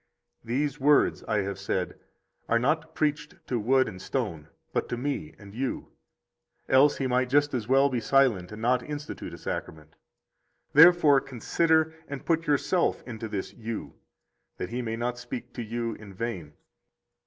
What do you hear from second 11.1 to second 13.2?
consider, and put yourself